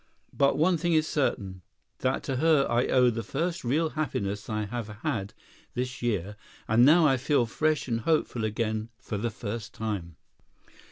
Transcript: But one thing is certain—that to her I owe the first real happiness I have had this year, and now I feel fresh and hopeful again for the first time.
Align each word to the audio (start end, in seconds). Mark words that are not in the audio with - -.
But 0.33 0.57
one 0.57 0.77
thing 0.77 0.93
is 0.93 1.05
certain—that 1.07 2.23
to 2.23 2.37
her 2.37 2.65
I 2.67 2.87
owe 2.87 3.11
the 3.11 3.21
first 3.21 3.63
real 3.63 3.89
happiness 3.91 4.49
I 4.49 4.65
have 4.65 4.87
had 5.03 5.35
this 5.75 6.01
year, 6.01 6.37
and 6.67 6.83
now 6.83 7.05
I 7.05 7.17
feel 7.17 7.45
fresh 7.45 7.87
and 7.87 7.99
hopeful 7.99 8.43
again 8.43 8.89
for 8.97 9.19
the 9.19 9.29
first 9.29 9.75
time. 9.75 10.15